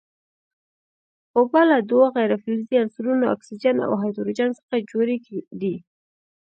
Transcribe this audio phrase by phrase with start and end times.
[1.37, 5.15] اوبه له دوو غیر فلزي عنصرونو اکسیجن او هایدروجن څخه جوړې
[5.61, 5.75] دي.